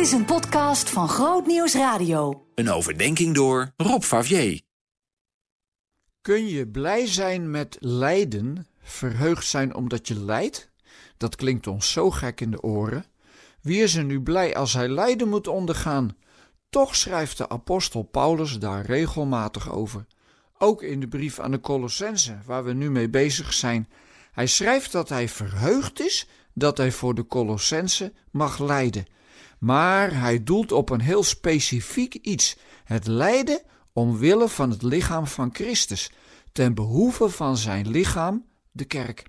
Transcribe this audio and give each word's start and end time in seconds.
Dit 0.00 0.08
is 0.08 0.14
een 0.14 0.24
podcast 0.24 0.90
van 0.90 1.08
Groot 1.08 1.46
Nieuws 1.46 1.74
Radio. 1.74 2.46
Een 2.54 2.70
overdenking 2.70 3.34
door 3.34 3.72
Rob 3.76 4.02
Favier. 4.02 4.60
Kun 6.20 6.46
je 6.46 6.68
blij 6.68 7.06
zijn 7.06 7.50
met 7.50 7.76
lijden, 7.80 8.66
verheugd 8.82 9.46
zijn 9.46 9.74
omdat 9.74 10.08
je 10.08 10.20
lijdt? 10.20 10.70
Dat 11.16 11.36
klinkt 11.36 11.66
ons 11.66 11.92
zo 11.92 12.10
gek 12.10 12.40
in 12.40 12.50
de 12.50 12.62
oren. 12.62 13.04
Wie 13.62 13.82
is 13.82 13.94
er 13.94 14.04
nu 14.04 14.20
blij 14.20 14.56
als 14.56 14.72
hij 14.72 14.88
lijden 14.88 15.28
moet 15.28 15.46
ondergaan? 15.46 16.16
Toch 16.70 16.96
schrijft 16.96 17.38
de 17.38 17.48
apostel 17.48 18.02
Paulus 18.02 18.58
daar 18.58 18.84
regelmatig 18.84 19.72
over. 19.72 20.06
Ook 20.58 20.82
in 20.82 21.00
de 21.00 21.08
brief 21.08 21.38
aan 21.38 21.50
de 21.50 21.60
Colossense, 21.60 22.38
waar 22.46 22.64
we 22.64 22.72
nu 22.72 22.90
mee 22.90 23.08
bezig 23.08 23.52
zijn. 23.52 23.88
Hij 24.32 24.46
schrijft 24.46 24.92
dat 24.92 25.08
hij 25.08 25.28
verheugd 25.28 26.00
is 26.00 26.28
dat 26.54 26.76
hij 26.76 26.92
voor 26.92 27.14
de 27.14 27.26
Colossense 27.26 28.12
mag 28.30 28.58
lijden. 28.58 29.18
Maar 29.60 30.20
hij 30.20 30.44
doelt 30.44 30.72
op 30.72 30.90
een 30.90 31.00
heel 31.00 31.22
specifiek 31.22 32.14
iets: 32.14 32.56
het 32.84 33.06
lijden 33.06 33.62
omwille 33.92 34.48
van 34.48 34.70
het 34.70 34.82
lichaam 34.82 35.26
van 35.26 35.50
Christus, 35.52 36.10
ten 36.52 36.74
behoeve 36.74 37.28
van 37.28 37.56
zijn 37.56 37.90
lichaam, 37.90 38.44
de 38.70 38.84
kerk. 38.84 39.22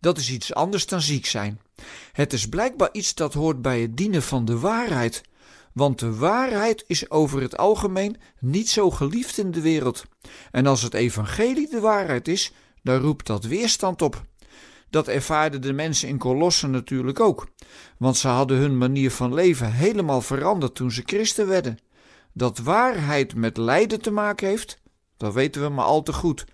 Dat 0.00 0.18
is 0.18 0.30
iets 0.30 0.54
anders 0.54 0.86
dan 0.86 1.00
ziek 1.00 1.26
zijn. 1.26 1.60
Het 2.12 2.32
is 2.32 2.48
blijkbaar 2.48 2.88
iets 2.92 3.14
dat 3.14 3.34
hoort 3.34 3.62
bij 3.62 3.80
het 3.80 3.96
dienen 3.96 4.22
van 4.22 4.44
de 4.44 4.58
waarheid. 4.58 5.22
Want 5.72 5.98
de 5.98 6.14
waarheid 6.14 6.84
is 6.86 7.10
over 7.10 7.42
het 7.42 7.56
algemeen 7.56 8.16
niet 8.40 8.68
zo 8.68 8.90
geliefd 8.90 9.38
in 9.38 9.50
de 9.50 9.60
wereld. 9.60 10.04
En 10.50 10.66
als 10.66 10.82
het 10.82 10.94
evangelie 10.94 11.70
de 11.70 11.80
waarheid 11.80 12.28
is, 12.28 12.52
dan 12.82 13.00
roept 13.00 13.26
dat 13.26 13.44
weerstand 13.44 14.02
op. 14.02 14.24
Dat 14.90 15.08
ervaarden 15.08 15.60
de 15.60 15.72
mensen 15.72 16.08
in 16.08 16.18
Kolossen 16.18 16.70
natuurlijk 16.70 17.20
ook, 17.20 17.48
want 17.98 18.16
ze 18.16 18.28
hadden 18.28 18.58
hun 18.58 18.78
manier 18.78 19.10
van 19.10 19.34
leven 19.34 19.72
helemaal 19.72 20.20
veranderd 20.20 20.74
toen 20.74 20.90
ze 20.90 21.02
christen 21.06 21.48
werden. 21.48 21.78
Dat 22.32 22.58
waarheid 22.58 23.34
met 23.34 23.56
lijden 23.56 24.00
te 24.00 24.10
maken 24.10 24.48
heeft, 24.48 24.82
dat 25.16 25.34
weten 25.34 25.62
we 25.62 25.68
maar 25.68 25.84
al 25.84 26.02
te 26.02 26.12
goed. 26.12 26.44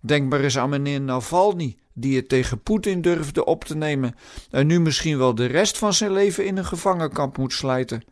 Denk 0.00 0.30
maar 0.30 0.40
eens 0.40 0.58
aan 0.58 0.68
meneer 0.68 1.00
Navalny, 1.00 1.76
die 1.92 2.16
het 2.16 2.28
tegen 2.28 2.62
Poetin 2.62 3.00
durfde 3.00 3.44
op 3.44 3.64
te 3.64 3.76
nemen 3.76 4.14
en 4.50 4.66
nu 4.66 4.80
misschien 4.80 5.18
wel 5.18 5.34
de 5.34 5.46
rest 5.46 5.78
van 5.78 5.94
zijn 5.94 6.12
leven 6.12 6.46
in 6.46 6.56
een 6.56 6.64
gevangenkamp 6.64 7.36
moet 7.36 7.52
slijten. 7.52 8.04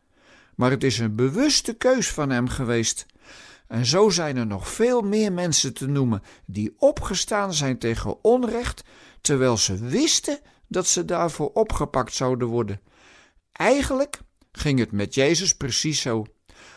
Maar 0.55 0.71
het 0.71 0.85
is 0.85 0.99
een 0.99 1.15
bewuste 1.15 1.75
keus 1.75 2.11
van 2.11 2.31
hem 2.31 2.49
geweest. 2.49 3.07
En 3.67 3.87
zo 3.87 4.09
zijn 4.09 4.37
er 4.37 4.47
nog 4.47 4.69
veel 4.69 5.01
meer 5.01 5.33
mensen 5.33 5.75
te 5.75 5.87
noemen 5.87 6.23
die 6.47 6.75
opgestaan 6.79 7.55
zijn 7.55 7.79
tegen 7.79 8.25
onrecht, 8.25 8.85
terwijl 9.21 9.57
ze 9.57 9.77
wisten 9.77 10.39
dat 10.69 10.87
ze 10.87 11.05
daarvoor 11.05 11.51
opgepakt 11.53 12.15
zouden 12.15 12.49
worden. 12.49 12.81
Eigenlijk 13.53 14.21
ging 14.53 14.79
het 14.79 14.93
met 14.93 15.15
Jezus 15.15 15.55
precies 15.55 16.01
zo. 16.01 16.27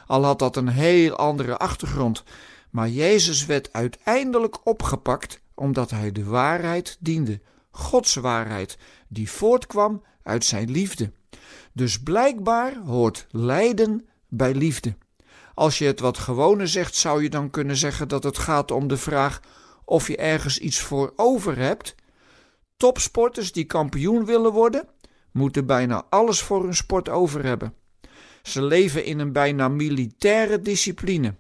Al 0.06 0.24
had 0.24 0.40
dat 0.40 0.56
een 0.56 0.68
heel 0.68 1.16
andere 1.16 1.58
achtergrond, 1.58 2.24
maar 2.70 2.90
Jezus 2.90 3.46
werd 3.46 3.74
uiteindelijk 3.74 4.68
opgepakt 4.68 5.42
omdat 5.56 5.90
hij 5.90 6.12
de 6.12 6.24
waarheid 6.24 6.98
diende, 7.00 7.42
Gods 7.72 8.16
waarheid, 8.16 8.78
die 9.08 9.32
voortkwam 9.32 10.04
uit 10.24 10.46
zijn 10.46 10.72
liefde. 10.72 11.12
Dus 11.74 12.00
blijkbaar 12.00 12.78
hoort 12.86 13.28
lijden 13.30 14.08
bij 14.28 14.54
liefde. 14.54 14.96
Als 15.54 15.78
je 15.78 15.86
het 15.86 16.00
wat 16.00 16.18
gewoner 16.18 16.68
zegt, 16.68 16.96
zou 16.96 17.24
je 17.24 17.30
dan 17.30 17.50
kunnen 17.50 17.78
zeggen 17.78 18.08
dat 18.08 18.24
het 18.24 18.38
gaat 18.38 18.72
om 18.72 18.88
de 18.88 18.98
vraag 18.98 19.42
of 19.86 20.08
je 20.08 20.18
ergens 20.18 20.60
iets 20.60 20.80
voor 20.80 21.14
over 21.16 21.58
hebt. 21.58 21.96
Topsporters 22.84 23.52
die 23.52 23.64
kampioen 23.64 24.26
willen 24.26 24.52
worden, 24.52 24.88
moeten 25.32 25.66
bijna 25.66 26.06
alles 26.10 26.42
voor 26.42 26.64
hun 26.64 26.76
sport 26.76 27.10
over 27.10 27.46
hebben. 27.46 27.74
Ze 28.42 28.64
leven 28.64 29.06
in 29.06 29.20
een 29.20 29.32
bijna 29.32 29.68
militaire 29.68 30.62
discipline. 30.62 31.36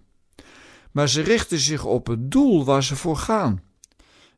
Maar 0.91 1.09
ze 1.09 1.22
richten 1.22 1.58
zich 1.58 1.85
op 1.85 2.07
het 2.07 2.31
doel 2.31 2.66
waar 2.66 2.84
ze 2.84 2.95
voor 2.95 3.17
gaan. 3.17 3.63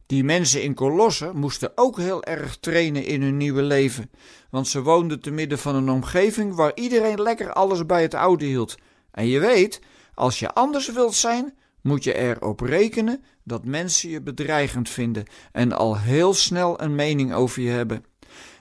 Die 0.06 0.24
mensen 0.24 0.64
in 0.64 0.74
Colosse 0.74 1.32
moesten 1.34 1.72
ook 1.76 1.98
heel 1.98 2.24
erg 2.24 2.58
trainen 2.58 3.06
in 3.06 3.22
hun 3.22 3.38
nieuwe 3.38 3.62
leven, 3.62 4.12
want 4.50 4.68
ze 4.68 4.82
woonden 4.82 5.20
te 5.20 5.32
midden 5.32 5.60
van 5.60 5.76
een 5.76 5.90
omgeving 5.90 6.56
waar 6.56 6.72
iedereen 6.76 7.22
lekker 7.22 7.54
alles 7.54 7.86
bij 7.86 8.02
het 8.02 8.14
oude 8.14 8.46
hield. 8.46 8.76
En 9.12 9.28
je 9.28 9.40
weet, 9.40 9.82
als 10.14 10.40
je 10.40 10.54
anders 10.54 10.92
wilt 10.92 11.16
zijn, 11.16 11.58
moet 11.86 12.04
je 12.04 12.14
erop 12.14 12.60
rekenen 12.60 13.24
dat 13.44 13.66
mensen 13.66 14.10
je 14.10 14.22
bedreigend 14.22 14.90
vinden 14.90 15.26
en 15.52 15.72
al 15.72 15.98
heel 15.98 16.34
snel 16.34 16.82
een 16.82 16.96
mening 16.96 17.34
over 17.34 17.62
je 17.62 17.70
hebben. 17.70 18.06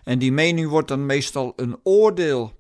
En 0.02 0.18
die 0.18 0.32
mening 0.32 0.68
wordt 0.68 0.88
dan 0.88 1.06
meestal 1.06 1.52
een 1.56 1.76
oordeel. 1.82 2.52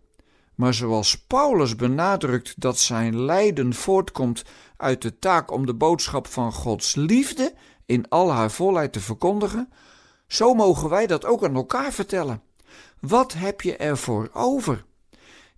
Maar 0.54 0.74
zoals 0.74 1.24
Paulus 1.26 1.76
benadrukt 1.76 2.60
dat 2.60 2.78
zijn 2.78 3.24
lijden 3.24 3.74
voortkomt 3.74 4.42
uit 4.76 5.02
de 5.02 5.18
taak 5.18 5.50
om 5.50 5.66
de 5.66 5.74
boodschap 5.74 6.26
van 6.26 6.52
Gods 6.52 6.94
liefde 6.94 7.54
in 7.86 8.08
al 8.08 8.32
haar 8.32 8.50
volheid 8.50 8.92
te 8.92 9.00
verkondigen, 9.00 9.72
zo 10.26 10.54
mogen 10.54 10.88
wij 10.88 11.06
dat 11.06 11.24
ook 11.24 11.44
aan 11.44 11.54
elkaar 11.54 11.92
vertellen. 11.92 12.42
Wat 13.00 13.32
heb 13.32 13.60
je 13.60 13.76
ervoor 13.76 14.30
over? 14.32 14.84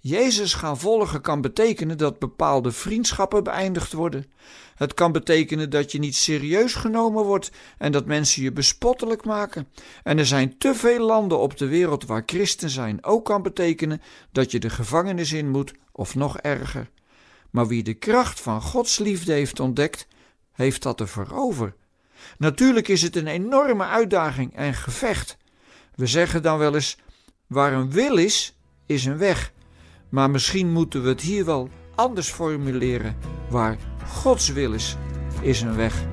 Jezus 0.06 0.54
gaan 0.54 0.78
volgen 0.78 1.20
kan 1.20 1.40
betekenen 1.40 1.98
dat 1.98 2.18
bepaalde 2.18 2.72
vriendschappen 2.72 3.44
beëindigd 3.44 3.92
worden. 3.92 4.32
Het 4.74 4.94
kan 4.94 5.12
betekenen 5.12 5.70
dat 5.70 5.92
je 5.92 5.98
niet 5.98 6.16
serieus 6.16 6.74
genomen 6.74 7.24
wordt 7.24 7.50
en 7.78 7.92
dat 7.92 8.06
mensen 8.06 8.42
je 8.42 8.52
bespottelijk 8.52 9.24
maken. 9.24 9.68
En 10.02 10.18
er 10.18 10.26
zijn 10.26 10.58
te 10.58 10.74
veel 10.74 11.06
landen 11.06 11.38
op 11.38 11.56
de 11.56 11.66
wereld 11.66 12.04
waar 12.04 12.22
christen 12.26 12.70
zijn 12.70 13.04
ook 13.04 13.24
kan 13.24 13.42
betekenen 13.42 14.02
dat 14.32 14.50
je 14.50 14.58
de 14.58 14.70
gevangenis 14.70 15.32
in 15.32 15.50
moet 15.50 15.72
of 15.92 16.14
nog 16.14 16.38
erger. 16.38 16.90
Maar 17.50 17.66
wie 17.66 17.82
de 17.82 17.94
kracht 17.94 18.40
van 18.40 18.62
Gods 18.62 18.98
liefde 18.98 19.32
heeft 19.32 19.60
ontdekt, 19.60 20.06
heeft 20.52 20.82
dat 20.82 21.00
ervoor 21.00 21.28
over. 21.32 21.74
Natuurlijk 22.38 22.88
is 22.88 23.02
het 23.02 23.16
een 23.16 23.26
enorme 23.26 23.84
uitdaging 23.84 24.56
en 24.56 24.74
gevecht. 24.74 25.36
We 25.94 26.06
zeggen 26.06 26.42
dan 26.42 26.58
wel 26.58 26.74
eens: 26.74 26.98
waar 27.46 27.72
een 27.72 27.90
wil 27.90 28.16
is, 28.16 28.56
is 28.86 29.04
een 29.04 29.18
weg. 29.18 29.54
Maar 30.08 30.30
misschien 30.30 30.72
moeten 30.72 31.02
we 31.02 31.08
het 31.08 31.20
hier 31.20 31.44
wel 31.44 31.68
anders 31.94 32.30
formuleren. 32.30 33.16
Waar 33.48 33.76
Gods 34.08 34.52
wil 34.52 34.72
is, 34.72 34.96
is 35.40 35.60
een 35.60 35.76
weg. 35.76 36.04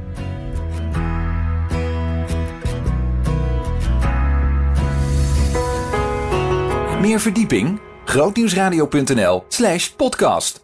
Meer 7.02 7.20
verdieping? 7.20 7.80
grootnieuwsradio.nl/podcast 8.06 10.63